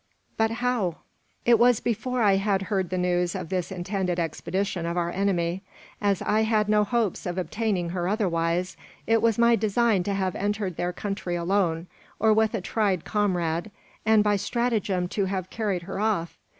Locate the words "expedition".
4.17-4.87